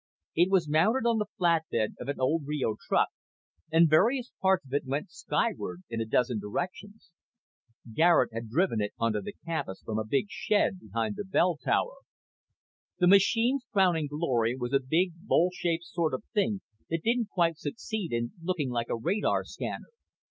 [0.33, 3.09] It was mounted on the flat bed of an old Reo truck,
[3.71, 7.11] and various parts of it went skyward in a dozen directions.
[7.93, 11.97] Garet had driven it onto the campus from a big shed behind the bell tower.
[12.97, 17.59] The machine's crowning glory was a big bowl shaped sort of thing that didn't quite
[17.59, 19.89] succeed in looking like a radar scanner.